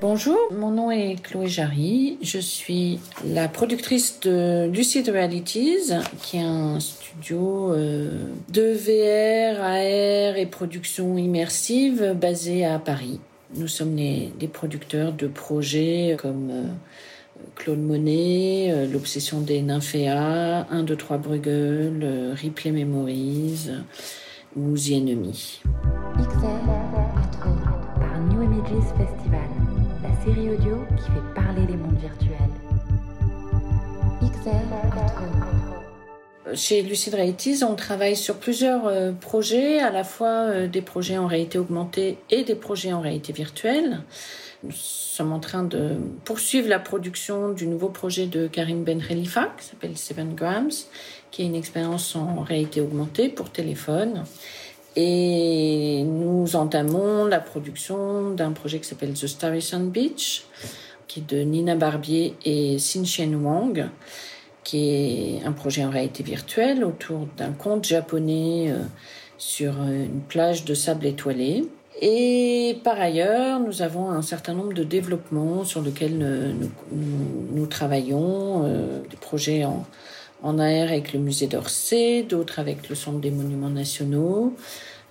Bonjour, 0.00 0.38
mon 0.52 0.70
nom 0.70 0.92
est 0.92 1.20
Chloé 1.20 1.48
Jarry. 1.48 2.18
Je 2.22 2.38
suis 2.38 3.00
la 3.24 3.48
productrice 3.48 4.20
de 4.20 4.70
Lucid 4.72 5.08
Realities, 5.08 5.92
qui 6.22 6.36
est 6.36 6.42
un 6.42 6.78
studio 6.78 7.72
euh, 7.72 8.08
de 8.48 8.62
VR, 8.62 9.60
AR 9.60 10.36
et 10.36 10.46
production 10.46 11.18
immersive 11.18 12.14
basé 12.14 12.64
à 12.64 12.78
Paris. 12.78 13.18
Nous 13.56 13.66
sommes 13.66 13.96
les, 13.96 14.30
producteurs 14.52 15.12
de 15.12 15.26
projets 15.26 16.16
comme 16.16 16.50
euh, 16.52 16.62
Claude 17.56 17.80
Monet, 17.80 18.68
euh, 18.70 18.86
L'Obsession 18.86 19.40
des 19.40 19.62
Nymphéas, 19.62 20.68
1, 20.70 20.84
2, 20.84 20.94
3 20.94 21.18
Bruegel, 21.18 22.34
Ripley 22.36 22.70
Memories 22.70 23.70
ou 24.54 24.76
The 24.76 24.92
Enemy. 24.92 25.60
Qui 30.34 31.04
fait 31.04 31.34
parler 31.34 31.66
les 31.66 31.76
mondes 31.76 31.98
virtuels. 31.98 32.36
Chez 36.54 36.82
Lucid 36.82 37.14
Realities, 37.14 37.62
on 37.62 37.74
travaille 37.74 38.16
sur 38.16 38.36
plusieurs 38.36 38.86
euh, 38.86 39.12
projets, 39.12 39.80
à 39.80 39.90
la 39.90 40.04
fois 40.04 40.48
euh, 40.48 40.66
des 40.66 40.82
projets 40.82 41.18
en 41.18 41.26
réalité 41.26 41.58
augmentée 41.58 42.18
et 42.30 42.42
des 42.42 42.54
projets 42.54 42.92
en 42.92 43.00
réalité 43.00 43.32
virtuelle. 43.32 44.00
Nous 44.64 44.72
sommes 44.72 45.32
en 45.32 45.40
train 45.40 45.62
de 45.62 45.96
poursuivre 46.24 46.68
la 46.68 46.78
production 46.78 47.52
du 47.52 47.66
nouveau 47.66 47.88
projet 47.88 48.26
de 48.26 48.48
Karine 48.48 48.82
Ben 48.82 49.00
Khalifa, 49.00 49.52
qui 49.58 49.66
s'appelle 49.66 49.96
Seven 49.96 50.34
Grams, 50.34 50.70
qui 51.30 51.42
est 51.42 51.46
une 51.46 51.54
expérience 51.54 52.16
en 52.16 52.40
réalité 52.40 52.80
augmentée 52.80 53.28
pour 53.28 53.50
téléphone. 53.50 54.24
Et 54.96 56.02
nous 56.04 56.56
entamons 56.56 57.26
la 57.26 57.40
production 57.40 58.30
d'un 58.30 58.52
projet 58.52 58.78
qui 58.78 58.88
s'appelle 58.88 59.12
The 59.12 59.26
Starry 59.26 59.62
Sun 59.62 59.90
Beach, 59.90 60.44
qui 61.06 61.20
est 61.20 61.28
de 61.28 61.40
Nina 61.42 61.76
Barbier 61.76 62.34
et 62.44 62.78
Chen 62.78 63.34
Wang, 63.36 63.88
qui 64.64 64.90
est 64.90 65.44
un 65.44 65.52
projet 65.52 65.84
en 65.84 65.90
réalité 65.90 66.22
virtuelle 66.22 66.84
autour 66.84 67.28
d'un 67.36 67.52
conte 67.52 67.84
japonais 67.84 68.70
euh, 68.70 68.82
sur 69.38 69.72
une 69.82 70.20
plage 70.20 70.64
de 70.64 70.74
sable 70.74 71.06
étoilé. 71.06 71.64
Et 72.00 72.78
par 72.84 73.00
ailleurs, 73.00 73.60
nous 73.60 73.82
avons 73.82 74.10
un 74.10 74.22
certain 74.22 74.54
nombre 74.54 74.72
de 74.72 74.84
développements 74.84 75.64
sur 75.64 75.82
lesquels 75.82 76.16
nous, 76.16 76.70
nous, 77.52 77.66
travaillons, 77.66 78.64
euh, 78.64 79.00
des 79.10 79.16
projets 79.16 79.64
en, 79.64 79.84
en 80.42 80.58
AR 80.58 80.88
avec 80.88 81.12
le 81.12 81.18
musée 81.18 81.46
d'Orsay, 81.46 82.22
d'autres 82.22 82.58
avec 82.58 82.88
le 82.88 82.94
Centre 82.94 83.18
des 83.18 83.30
Monuments 83.30 83.70
Nationaux. 83.70 84.54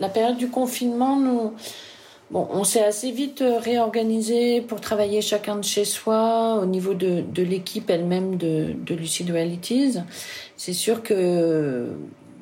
La 0.00 0.08
période 0.08 0.38
du 0.38 0.48
confinement, 0.48 1.16
nous, 1.18 1.52
bon, 2.30 2.48
on 2.50 2.64
s'est 2.64 2.82
assez 2.82 3.10
vite 3.10 3.42
euh, 3.42 3.58
réorganisé 3.58 4.62
pour 4.62 4.80
travailler 4.80 5.20
chacun 5.20 5.56
de 5.56 5.64
chez 5.64 5.84
soi 5.84 6.58
au 6.62 6.66
niveau 6.66 6.94
de, 6.94 7.22
l'équipe 7.42 7.90
elle-même 7.90 8.36
de, 8.36 8.74
de 8.74 8.94
Lucid 8.94 9.30
Realities. 9.30 9.98
C'est 10.56 10.72
sûr 10.72 11.02
que, 11.02 11.88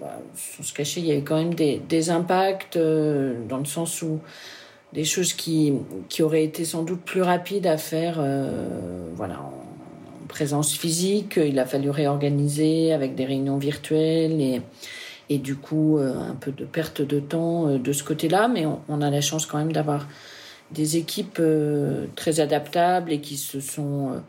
bah, 0.01 0.21
sans 0.35 0.63
se 0.63 0.73
cacher, 0.73 1.01
il 1.01 1.07
y 1.07 1.13
a 1.13 1.17
eu 1.17 1.23
quand 1.23 1.37
même 1.37 1.55
des, 1.55 2.11
impacts 2.11 2.77
euh, 2.77 3.35
dans 3.49 3.59
le 3.59 3.65
sens 3.65 4.03
où 4.03 4.21
des 4.93 5.05
choses 5.05 5.33
qui, 5.33 5.75
qui 6.09 6.23
auraient 6.23 6.45
été 6.45 6.65
sans 6.65 6.83
doute 6.83 7.01
plus 7.01 7.23
rapides 7.23 7.67
à 7.67 7.77
faire, 7.77 8.17
euh, 8.19 9.09
voilà, 9.15 9.41
présence 10.29 10.73
physique. 10.77 11.39
Il 11.43 11.59
a 11.59 11.67
fallu 11.67 11.91
réorganiser 11.91 12.93
avec 12.93 13.15
des 13.15 13.25
réunions 13.25 13.59
virtuelles 13.59 14.41
et, 14.41 14.63
et 15.31 15.39
du 15.39 15.57
coup 15.57 15.99
euh, 15.99 16.15
un 16.15 16.35
peu 16.35 16.53
de 16.53 16.65
perte 16.65 17.03
de 17.03 17.21
temps 17.21 17.69
euh, 17.69 17.79
de 17.79 17.93
ce 17.93 18.05
côté-là. 18.05 18.49
Mais 18.49 18.65
on, 18.67 19.01
a 19.01 19.11
la 19.11 19.21
chance 19.21 19.47
quand 19.47 19.59
même 19.59 19.73
d'avoir 19.73 20.07
des 20.71 20.97
équipes 20.97 21.39
euh, 21.41 22.07
très 22.15 22.41
adaptables 22.41 23.13
et 23.13 23.21
qui 23.21 23.37
se 23.37 23.61
sont 23.61 24.23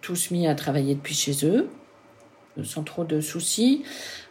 tous 0.00 0.30
mis 0.30 0.46
à 0.46 0.54
travailler 0.54 0.94
depuis 0.94 1.14
chez 1.14 1.44
eux 1.44 1.68
sans 2.64 2.84
trop 2.84 3.04
de 3.04 3.20
soucis. 3.20 3.82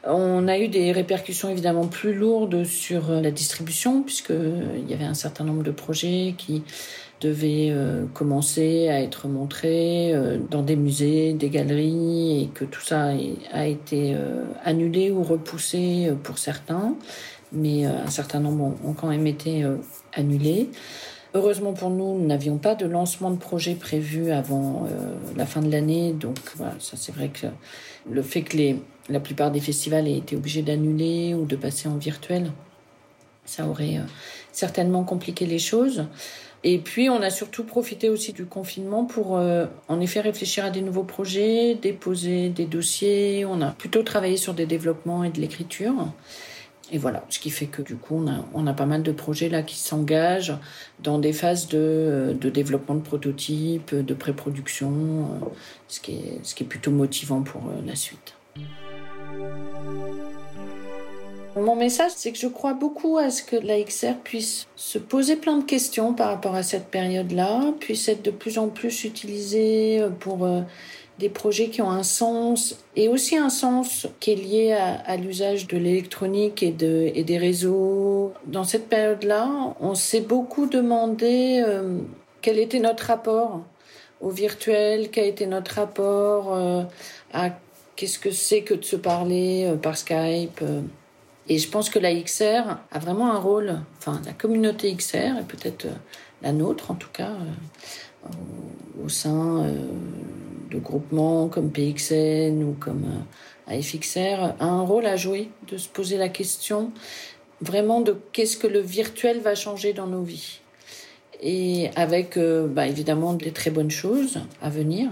On 0.04 0.48
a 0.48 0.58
eu 0.58 0.68
des 0.68 0.92
répercussions 0.92 1.48
évidemment 1.50 1.86
plus 1.86 2.16
lourdes 2.16 2.64
sur 2.64 3.12
la 3.12 3.30
distribution 3.30 4.02
puisqu'il 4.02 4.90
y 4.90 4.96
avait 4.96 5.06
un 5.06 5.14
certain 5.14 5.44
nombre 5.44 5.62
de 5.62 5.70
projets 5.70 6.34
qui 6.36 6.64
devait 7.22 7.70
euh, 7.72 8.06
commencer 8.14 8.90
à 8.90 9.02
être 9.02 9.28
montré 9.28 10.14
euh, 10.14 10.38
dans 10.50 10.62
des 10.62 10.76
musées, 10.76 11.34
des 11.34 11.50
galeries, 11.50 12.44
et 12.44 12.48
que 12.48 12.66
tout 12.66 12.82
ça 12.82 13.12
a 13.52 13.68
été 13.68 14.14
euh, 14.16 14.44
annulé 14.64 15.12
ou 15.12 15.24
repoussé 15.24 16.12
pour 16.24 16.38
certains, 16.38 16.96
mais 17.52 17.86
un 17.86 18.10
certain 18.10 18.40
nombre 18.40 18.76
ont, 18.84 18.94
quand 18.94 19.08
même 19.08 19.28
été 19.28 19.64
annulés. 20.14 20.70
Heureusement 21.34 21.74
pour 21.74 21.90
nous, 21.90 22.18
nous 22.18 22.26
n'avions 22.26 22.58
pas 22.58 22.76
de 22.76 22.86
lancement 22.86 23.32
de 23.32 23.38
projet 23.38 23.76
prévu 23.76 24.32
avant 24.32 24.88
la 25.38 25.46
fin 25.46 25.62
de 25.62 25.72
l'année, 25.72 26.12
donc 26.12 26.38
ça 26.80 26.98
c'est 26.98 27.14
vrai 27.14 27.30
que 27.30 27.48
le 28.10 28.22
fait 28.24 28.42
que 28.42 28.58
la 29.10 29.20
plupart 29.20 29.52
des 29.52 29.60
festivals 29.62 30.08
aient 30.08 30.18
été 30.18 30.36
obligés 30.36 30.64
d'annuler 30.64 31.34
ou 31.34 31.46
de 31.46 31.56
passer 31.56 31.88
en 31.88 31.98
virtuel, 31.98 32.52
ça 33.46 33.68
aurait 33.68 34.00
certainement 34.52 35.04
compliqué 35.04 35.46
les 35.46 35.60
choses. 35.60 36.06
Et 36.68 36.80
puis, 36.80 37.12
on 37.12 37.22
a 37.22 37.30
surtout 37.30 37.64
profité 37.64 38.10
aussi 38.10 38.34
du 38.34 38.46
confinement 38.46 39.06
pour, 39.06 39.38
euh, 39.38 39.68
en 39.88 40.02
effet, 40.02 40.20
réfléchir 40.20 40.66
à 40.66 40.72
des 40.72 40.82
nouveaux 40.82 41.04
projets, 41.04 41.76
déposer 41.76 42.50
des 42.50 42.66
dossiers. 42.66 43.46
On 43.46 43.62
a 43.62 43.70
plutôt 43.70 44.02
travaillé 44.02 44.36
sur 44.36 44.56
des 44.56 44.66
développements 44.66 45.24
et 45.24 45.30
de 45.30 45.40
l'écriture. 45.40 45.94
Et 46.92 46.98
voilà, 46.98 47.24
ce 47.30 47.38
qui 47.38 47.52
fait 47.52 47.68
que 47.68 47.84
du 47.84 47.96
coup, 47.96 48.16
on 48.16 48.28
a, 48.28 48.46
on 48.56 48.66
a 48.66 48.74
pas 48.74 48.88
mal 48.88 49.04
de 49.04 49.12
projets 49.12 49.48
là 49.48 49.62
qui 49.62 49.78
s'engagent 49.78 50.56
dans 51.04 51.20
des 51.20 51.34
phases 51.34 51.68
de, 51.68 52.36
de 52.40 52.50
développement 52.50 52.96
de 52.96 53.02
prototypes, 53.02 53.94
de 53.94 54.14
pré-production, 54.16 54.90
euh, 54.92 55.46
ce, 55.88 56.00
qui 56.00 56.14
est, 56.14 56.40
ce 56.42 56.56
qui 56.56 56.64
est 56.64 56.68
plutôt 56.68 56.92
motivant 56.92 57.44
pour 57.44 57.62
euh, 57.68 57.82
la 57.86 57.96
suite. 57.96 58.34
Mon 61.56 61.78
message, 61.78 62.12
c'est 62.18 62.34
que 62.34 62.38
je 62.38 62.48
crois 62.48 62.74
beaucoup 62.74 63.18
à 63.18 63.30
ce 63.30 63.42
que 63.42 63.56
la 63.56 63.82
XR 63.82 64.16
puisse 64.22 64.68
se 64.76 64.98
poser 64.98 65.38
plein 65.38 65.58
de 65.58 65.64
questions 65.64 66.14
par 66.14 66.28
rapport 66.28 66.54
à 66.54 66.64
cette 66.64 66.88
période-là, 66.88 67.74
puisse 67.80 68.10
être 68.10 68.22
de 68.24 68.32
plus 68.32 68.58
en 68.58 68.68
plus 68.68 69.06
utilisée 69.06 70.02
euh, 70.02 70.10
pour 70.10 70.44
euh, 70.44 70.64
des 71.18 71.30
projets 71.30 71.70
qui 71.70 71.82
ont 71.82 71.90
un 71.90 72.04
sens 72.04 72.78
et 72.98 73.08
aussi 73.08 73.38
un 73.38 73.50
sens 73.50 74.06
qui 74.20 74.32
est 74.32 74.36
lié 74.36 74.74
à, 74.74 75.16
l'usage 75.16 75.66
de 75.68 75.78
l'électronique 75.78 76.62
et, 76.62 76.72
de, 76.72 77.10
et 77.16 77.24
des 77.24 77.38
réseaux. 77.38 78.34
Dans 78.48 78.66
cette 78.66 78.90
période-là, 78.90 79.50
on 79.80 79.96
s'est 79.96 80.20
beaucoup 80.20 80.66
demandé 80.66 81.64
euh, 81.66 82.00
quel 82.42 82.60
était 82.60 82.80
notre 82.80 83.06
rapport 83.06 83.62
au 84.20 84.30
virtuel, 84.30 85.10
quel 85.10 85.28
était 85.28 85.46
notre 85.46 85.76
rapport 85.76 86.58
à 87.34 87.50
qu'est-ce 87.96 88.20
que 88.20 88.32
c'est 88.32 88.62
que 88.62 88.74
de 88.74 88.84
se 88.84 88.98
parler 88.98 89.74
par 89.82 89.98
Skype. 89.98 90.62
Et 91.48 91.58
je 91.60 91.70
pense 91.70 91.90
que 91.90 92.00
la 92.00 92.14
XR 92.14 92.78
a 92.92 93.00
vraiment 93.00 93.32
un 93.32 93.40
rôle, 93.40 93.80
enfin 94.00 94.22
la 94.26 94.34
communauté 94.34 94.94
XR, 94.96 95.40
et 95.40 95.44
peut-être 95.48 95.86
euh, 95.86 95.94
la 96.42 96.52
nôtre 96.52 96.92
en 96.92 96.96
tout 96.96 97.12
cas, 97.14 97.32
euh, 97.32 98.28
au 99.04 99.10
sein 99.10 99.64
euh, 99.64 99.74
de 100.72 100.80
groupements 100.80 101.48
comme 101.48 101.72
PXN 101.72 102.64
ou 102.64 102.76
comme 102.80 103.06
AFXR, 103.68 104.56
a 104.60 104.66
un 104.66 104.82
rôle 104.82 105.06
à 105.06 105.16
jouer, 105.16 105.50
de 105.68 105.78
se 105.78 105.88
poser 105.88 106.18
la 106.18 106.30
question 106.30 106.92
vraiment 107.62 108.02
de 108.02 108.18
qu'est-ce 108.32 108.58
que 108.58 108.68
le 108.68 108.80
virtuel 108.80 109.40
va 109.40 109.56
changer 109.56 109.94
dans 109.94 110.08
nos 110.08 110.24
vies. 110.24 110.60
Et 111.42 111.90
avec 111.96 112.38
bah, 112.38 112.88
évidemment 112.88 113.34
des 113.34 113.52
très 113.52 113.72
bonnes 113.72 113.92
choses 113.92 114.40
à 114.62 114.70
venir, 114.70 115.10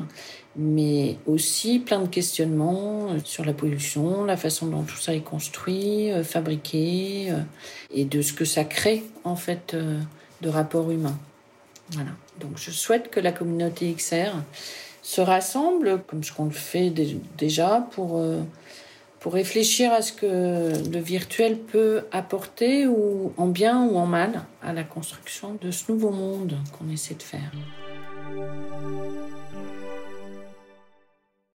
mais 0.55 1.17
aussi 1.25 1.79
plein 1.79 2.01
de 2.01 2.07
questionnements 2.07 3.11
euh, 3.11 3.19
sur 3.23 3.43
la 3.43 3.53
pollution, 3.53 4.23
la 4.25 4.37
façon 4.37 4.67
dont 4.67 4.83
tout 4.83 4.97
ça 4.97 5.13
est 5.13 5.21
construit, 5.21 6.11
euh, 6.11 6.23
fabriqué, 6.23 7.31
euh, 7.31 7.39
et 7.91 8.05
de 8.05 8.21
ce 8.21 8.33
que 8.33 8.45
ça 8.45 8.63
crée 8.63 9.03
en 9.23 9.35
fait 9.35 9.75
de 10.41 10.49
rapports 10.49 10.91
humains. 10.91 11.17
Voilà. 11.91 12.11
Donc 12.39 12.57
je 12.57 12.71
souhaite 12.71 13.09
que 13.09 13.19
la 13.19 13.31
communauté 13.31 13.93
XR 13.93 14.33
se 15.01 15.21
rassemble, 15.21 16.01
comme 16.07 16.23
ce 16.23 16.31
qu'on 16.31 16.45
le 16.45 16.51
fait 16.51 16.91
déjà, 17.37 17.87
pour, 17.91 18.21
pour 19.23 19.35
réfléchir 19.35 19.93
à 19.93 20.01
ce 20.01 20.11
que 20.11 20.91
le 20.91 20.99
virtuel 20.99 21.57
peut 21.57 22.01
apporter, 22.11 22.87
ou 22.87 23.31
en 23.37 23.47
bien 23.47 23.81
ou 23.85 23.95
en 23.95 24.05
mal, 24.05 24.43
à 24.61 24.73
la 24.73 24.83
construction 24.83 25.57
de 25.61 25.71
ce 25.71 25.89
nouveau 25.89 26.11
monde 26.11 26.57
qu'on 26.77 26.91
essaie 26.91 27.15
de 27.15 27.23
faire. 27.23 27.49